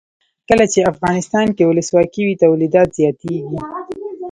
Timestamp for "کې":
1.55-1.63